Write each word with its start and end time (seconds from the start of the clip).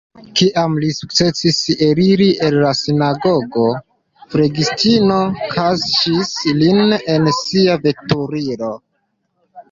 Kiam 0.39 0.75
li 0.83 0.87
sukcesis 0.99 1.57
eliri 1.87 2.25
el 2.47 2.55
la 2.63 2.71
sinagogo, 2.79 3.65
flegistino 4.35 5.17
kaŝis 5.51 6.31
lin 6.63 6.95
en 7.17 7.29
sia 7.41 7.77
veturilo. 7.85 8.71